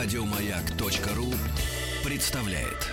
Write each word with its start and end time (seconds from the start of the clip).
Радиомаяк.ру 0.00 1.26
представляет. 2.04 2.86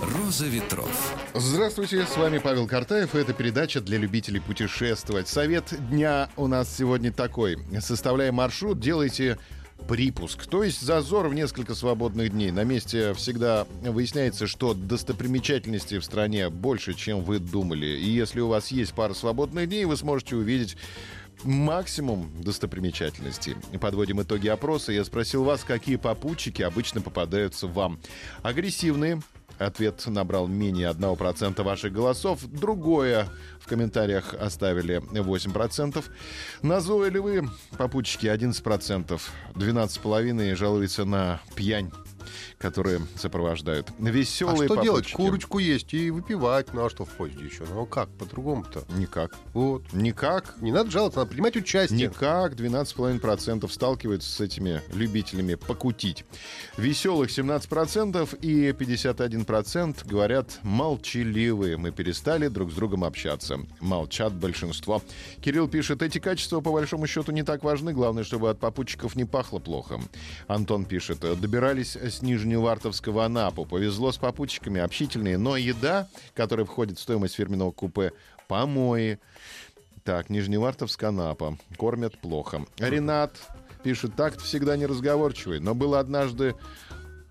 Роза 0.00 0.46
ветров. 0.46 0.88
Здравствуйте, 1.34 2.06
с 2.06 2.16
вами 2.16 2.38
Павел 2.38 2.68
Картаев, 2.68 3.16
это 3.16 3.32
передача 3.32 3.80
для 3.80 3.98
любителей 3.98 4.40
путешествовать. 4.40 5.26
Совет 5.26 5.74
дня 5.90 6.30
у 6.36 6.46
нас 6.46 6.72
сегодня 6.72 7.12
такой. 7.12 7.58
Составляя 7.80 8.30
маршрут, 8.30 8.78
делайте 8.78 9.38
припуск, 9.88 10.46
то 10.46 10.62
есть 10.62 10.80
зазор 10.80 11.28
в 11.28 11.34
несколько 11.34 11.74
свободных 11.74 12.30
дней. 12.30 12.50
На 12.50 12.64
месте 12.64 13.12
всегда 13.14 13.66
выясняется, 13.82 14.46
что 14.46 14.74
достопримечательностей 14.74 15.98
в 15.98 16.04
стране 16.04 16.48
больше, 16.48 16.94
чем 16.94 17.22
вы 17.22 17.38
думали. 17.38 17.86
И 17.86 18.08
если 18.08 18.40
у 18.40 18.48
вас 18.48 18.68
есть 18.68 18.94
пара 18.94 19.14
свободных 19.14 19.68
дней, 19.68 19.84
вы 19.84 19.96
сможете 19.96 20.36
увидеть 20.36 20.76
максимум 21.42 22.30
достопримечательностей. 22.40 23.56
Подводим 23.80 24.22
итоги 24.22 24.48
опроса. 24.48 24.92
Я 24.92 25.04
спросил 25.04 25.44
вас, 25.44 25.64
какие 25.64 25.96
попутчики 25.96 26.62
обычно 26.62 27.00
попадаются 27.00 27.66
вам. 27.66 27.98
Агрессивные, 28.42 29.20
Ответ 29.58 30.02
набрал 30.06 30.46
менее 30.46 30.90
1% 30.90 31.62
ваших 31.62 31.92
голосов. 31.92 32.44
Другое 32.44 33.28
в 33.60 33.66
комментариях 33.66 34.34
оставили 34.34 34.98
8%. 34.98 36.04
Назойливые 36.62 37.48
попутчики 37.78 38.26
11%. 38.26 39.20
12,5% 39.54 40.54
жалуются 40.54 41.04
на 41.04 41.40
пьянь 41.54 41.90
которые 42.58 43.00
сопровождают. 43.16 43.90
Веселые 43.98 44.54
А 44.54 44.56
что 44.56 44.68
попутчики. 44.68 44.84
делать? 44.84 45.12
Курочку 45.12 45.58
есть 45.58 45.94
и 45.94 46.10
выпивать. 46.10 46.72
Ну 46.72 46.84
а 46.84 46.90
что 46.90 47.04
в 47.04 47.10
поезде 47.10 47.44
еще? 47.44 47.64
Ну 47.68 47.82
а 47.82 47.86
как 47.86 48.08
по-другому-то? 48.10 48.84
Никак. 48.96 49.36
Вот. 49.52 49.92
Никак. 49.92 50.56
Не 50.60 50.72
надо 50.72 50.90
жаловаться, 50.90 51.20
надо 51.20 51.30
принимать 51.30 51.56
участие. 51.56 52.08
Никак 52.08 52.54
12,5% 52.54 53.70
сталкиваются 53.70 54.30
с 54.30 54.40
этими 54.40 54.82
любителями 54.92 55.54
покутить. 55.54 56.24
Веселых 56.76 57.30
17% 57.30 58.38
и 58.40 58.70
51% 58.70 60.06
говорят 60.06 60.58
молчаливые. 60.62 61.76
Мы 61.76 61.90
перестали 61.90 62.48
друг 62.48 62.72
с 62.72 62.74
другом 62.74 63.04
общаться. 63.04 63.58
Молчат 63.80 64.32
большинство. 64.32 65.02
Кирилл 65.40 65.68
пишет, 65.68 66.02
эти 66.02 66.18
качества 66.18 66.60
по 66.60 66.72
большому 66.72 67.06
счету 67.06 67.32
не 67.32 67.42
так 67.42 67.62
важны. 67.64 67.92
Главное, 67.92 68.24
чтобы 68.24 68.50
от 68.50 68.58
попутчиков 68.58 69.16
не 69.16 69.24
пахло 69.24 69.58
плохо. 69.58 70.00
Антон 70.46 70.84
пишет, 70.84 71.20
добирались 71.20 71.96
с 72.14 72.22
Нижневартовского 72.22 73.24
Анапу. 73.24 73.64
Повезло 73.66 74.12
с 74.12 74.16
попутчиками, 74.16 74.80
общительные. 74.80 75.36
Но 75.38 75.56
еда, 75.56 76.08
которая 76.34 76.64
входит 76.66 76.98
в 76.98 77.02
стоимость 77.02 77.34
фирменного 77.34 77.72
купе, 77.72 78.12
помои, 78.48 79.18
так, 80.04 80.30
Нижневартовск, 80.30 81.02
Анапа. 81.02 81.58
Кормят 81.76 82.18
плохо. 82.18 82.64
Ренат 82.78 83.36
пишет, 83.82 84.14
так 84.16 84.38
всегда 84.38 84.76
неразговорчивый, 84.76 85.60
но 85.60 85.74
был 85.74 85.94
однажды 85.94 86.54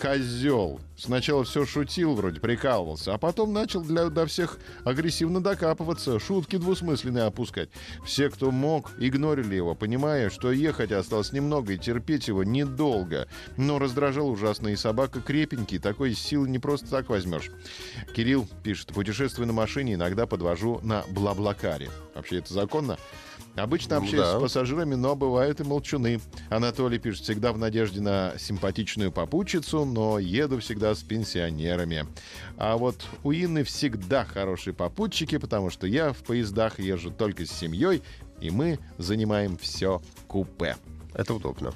козел. 0.00 0.80
Сначала 0.96 1.44
все 1.44 1.66
шутил, 1.66 2.14
вроде 2.14 2.40
прикалывался, 2.40 3.14
а 3.14 3.18
потом 3.18 3.52
начал 3.52 3.82
для, 3.82 4.08
до 4.10 4.26
всех 4.26 4.58
агрессивно 4.84 5.42
докапываться, 5.42 6.20
шутки 6.20 6.56
двусмысленные 6.56 7.24
опускать. 7.24 7.68
Все, 8.04 8.30
кто 8.30 8.50
мог, 8.50 8.92
игнорили 8.98 9.56
его, 9.56 9.74
понимая, 9.74 10.30
что 10.30 10.52
ехать 10.52 10.92
осталось 10.92 11.32
немного 11.32 11.72
и 11.72 11.78
терпеть 11.78 12.28
его 12.28 12.44
недолго. 12.44 13.26
Но 13.56 13.78
раздражал 13.78 14.28
ужасно, 14.28 14.68
и 14.68 14.76
собака 14.76 15.20
крепенький, 15.20 15.78
такой 15.78 16.14
силы 16.14 16.48
не 16.48 16.58
просто 16.58 16.88
так 16.88 17.08
возьмешь. 17.08 17.50
Кирилл 18.14 18.48
пишет, 18.62 18.88
путешествую 18.94 19.46
на 19.48 19.52
машине, 19.52 19.94
иногда 19.94 20.26
подвожу 20.26 20.80
на 20.82 21.04
Блаблакаре. 21.10 21.90
Вообще 22.14 22.38
это 22.38 22.54
законно? 22.54 22.98
Обычно 23.56 23.96
Ну 23.96 24.02
общаюсь 24.02 24.24
да. 24.24 24.38
с 24.38 24.40
пассажирами, 24.40 24.94
но 24.94 25.14
бывают 25.14 25.60
и 25.60 25.64
молчуны. 25.64 26.20
Анатолий 26.50 26.98
пишет, 26.98 27.22
всегда 27.22 27.52
в 27.52 27.58
надежде 27.58 28.00
на 28.00 28.34
симпатичную 28.36 29.12
попутчицу, 29.12 29.84
но 29.84 30.18
еду 30.18 30.58
всегда 30.58 30.94
с 30.94 31.02
пенсионерами. 31.02 32.06
А 32.56 32.76
вот 32.76 33.04
у 33.22 33.32
Инны 33.32 33.62
всегда 33.62 34.24
хорошие 34.24 34.74
попутчики, 34.74 35.38
потому 35.38 35.70
что 35.70 35.86
я 35.86 36.12
в 36.12 36.18
поездах 36.18 36.80
езжу 36.80 37.10
только 37.12 37.46
с 37.46 37.50
семьей, 37.50 38.02
и 38.40 38.50
мы 38.50 38.78
занимаем 38.98 39.56
все 39.56 40.02
купе. 40.26 40.76
Это 41.14 41.34
удобно. 41.34 41.72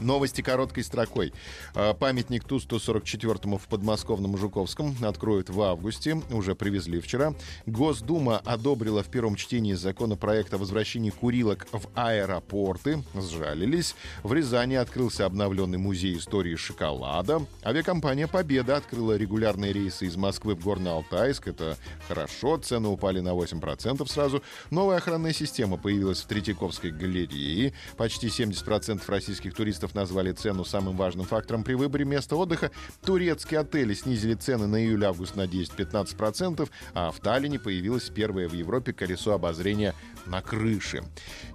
Новости 0.00 0.42
короткой 0.42 0.84
строкой. 0.84 1.32
А, 1.74 1.94
Памятник 1.94 2.44
Ту-144 2.44 3.58
в 3.58 3.68
подмосковном 3.68 4.36
Жуковском 4.36 4.96
откроют 5.02 5.50
в 5.50 5.60
августе. 5.60 6.20
Уже 6.30 6.54
привезли 6.54 7.00
вчера. 7.00 7.34
Госдума 7.66 8.38
одобрила 8.44 9.02
в 9.02 9.08
первом 9.08 9.34
чтении 9.34 9.74
законопроект 9.74 10.54
о 10.54 10.58
возвращении 10.58 11.10
курилок 11.10 11.66
в 11.72 11.88
аэропорты. 11.94 13.02
Сжалились. 13.14 13.94
В 14.22 14.32
Рязани 14.32 14.74
открылся 14.74 15.26
обновленный 15.26 15.78
музей 15.78 16.16
истории 16.16 16.54
шоколада. 16.54 17.42
Авиакомпания 17.64 18.26
«Победа» 18.26 18.76
открыла 18.76 19.16
регулярные 19.16 19.72
рейсы 19.72 20.06
из 20.06 20.16
Москвы 20.16 20.54
в 20.54 20.66
Горно-Алтайск. 20.66 21.50
Это 21.50 21.76
хорошо. 22.06 22.58
Цены 22.58 22.88
упали 22.88 23.20
на 23.20 23.30
8% 23.30 24.06
сразу. 24.06 24.42
Новая 24.70 24.98
охранная 24.98 25.32
система 25.32 25.76
появилась 25.76 26.20
в 26.20 26.26
Третьяковской 26.26 26.90
галерее. 26.90 27.72
Почти 27.96 28.28
70% 28.28 29.02
российских 29.08 29.54
туристов 29.54 29.87
назвали 29.94 30.32
цену 30.32 30.64
самым 30.64 30.96
важным 30.96 31.26
фактором 31.26 31.64
при 31.64 31.74
выборе 31.74 32.04
места 32.04 32.36
отдыха. 32.36 32.70
Турецкие 33.04 33.60
отели 33.60 33.94
снизили 33.94 34.34
цены 34.34 34.66
на 34.66 34.84
июль-август 34.84 35.36
на 35.36 35.46
10-15%, 35.46 36.68
а 36.94 37.10
в 37.10 37.20
Таллине 37.20 37.58
появилось 37.58 38.08
первое 38.10 38.48
в 38.48 38.52
Европе 38.52 38.92
колесо 38.92 39.32
обозрения 39.32 39.94
на 40.26 40.42
крыше. 40.42 41.02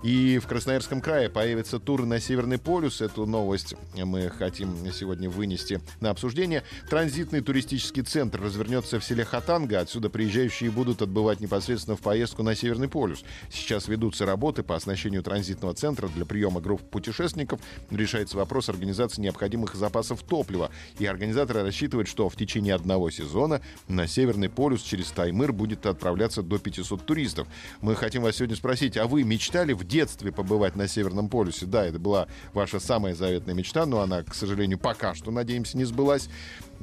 И 0.04 0.40
в 0.40 0.48
Красноярском 0.48 1.02
крае 1.02 1.30
появятся 1.30 1.80
туры 1.80 2.06
на 2.06 2.20
Северный 2.20 2.58
полюс. 2.58 3.02
Эту 3.02 3.26
новость 3.26 3.76
мы 3.96 4.30
хотим 4.30 4.76
сегодня 4.92 5.30
вынести 5.30 5.82
на 6.02 6.10
обсуждение. 6.10 6.64
Транзитный 6.90 7.42
туристический 7.42 8.04
центр 8.04 8.42
развернется 8.42 9.00
в 9.00 9.04
селе 9.04 9.26
Хатанга. 9.26 9.80
Отсюда 9.80 10.10
приезжающие 10.10 10.72
будут 10.72 11.02
отбывать 11.02 11.40
непосредственно 11.40 11.96
в 11.96 12.02
поездку 12.02 12.44
на 12.44 12.56
Северный 12.56 12.88
полюс. 12.88 13.24
Сейчас 13.52 13.88
ведутся 13.88 14.26
работы 14.26 14.64
по 14.64 14.76
оснащению 14.76 15.24
транзитного 15.24 15.74
центра 15.74 16.08
для 16.08 16.26
приема 16.26 16.62
групп 16.62 16.82
путешественников. 16.90 17.60
Решается 18.24 18.38
вопрос 18.38 18.70
организации 18.70 19.22
необходимых 19.22 19.76
запасов 19.76 20.24
топлива. 20.24 20.72
И 20.98 21.06
организаторы 21.06 21.62
рассчитывают, 21.62 22.08
что 22.08 22.30
в 22.30 22.38
течение 22.38 22.74
одного 22.74 23.10
сезона 23.10 23.60
на 23.90 24.08
Северный 24.08 24.48
полюс 24.48 24.82
через 24.82 25.12
Таймыр 25.12 25.52
будет 25.52 25.86
отправляться 25.86 26.42
до 26.42 26.58
500 26.58 27.06
туристов. 27.06 27.50
Мы 27.82 27.96
хотим 27.96 28.22
вас 28.22 28.38
сегодня 28.38 28.56
спросить, 28.56 28.96
а 28.96 29.08
вы 29.08 29.24
мечтали 29.24 29.74
в 29.74 29.84
детстве 29.84 30.32
побывать 30.32 30.78
на 30.78 30.88
Северном 30.88 31.28
полюсе? 31.28 31.66
Да, 31.66 31.86
это 31.86 32.00
была 32.00 32.30
ваша 32.54 32.80
самая 32.80 33.14
заветная 33.14 33.56
мечта, 33.56 33.86
но 33.86 34.00
она, 34.00 34.24
к 34.24 34.34
сожалению, 34.34 34.80
пока 34.80 35.14
что, 35.16 35.30
надеемся, 35.30 35.78
не 35.78 35.84
сбылась. 35.84 36.30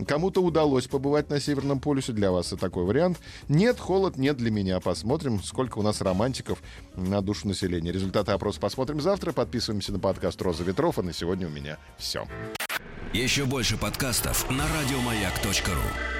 Кому-то 0.06 0.42
удалось 0.42 0.86
побывать 0.86 1.30
на 1.30 1.40
Северном 1.40 1.80
полюсе. 1.80 2.12
Для 2.12 2.30
вас 2.30 2.48
это 2.48 2.58
такой 2.58 2.84
вариант. 2.84 3.18
Нет, 3.48 3.78
холод 3.78 4.16
нет 4.16 4.36
для 4.36 4.50
меня. 4.50 4.80
Посмотрим, 4.80 5.42
сколько 5.42 5.78
у 5.78 5.82
нас 5.82 6.00
романтиков 6.00 6.62
на 6.96 7.22
душу 7.22 7.48
населения. 7.48 7.92
Результаты 7.92 8.32
опроса 8.32 8.60
посмотрим 8.60 9.00
завтра. 9.00 9.32
Подписываемся 9.32 9.92
на 9.92 9.98
подкаст 9.98 10.40
«Роза 10.42 10.64
ветров». 10.64 10.98
А 10.98 11.02
на 11.02 11.12
сегодня 11.12 11.46
у 11.46 11.50
меня 11.50 11.78
все. 11.98 12.26
Еще 13.12 13.44
больше 13.44 13.76
подкастов 13.76 14.48
на 14.50 14.64
радиомаяк.ру. 14.68 16.19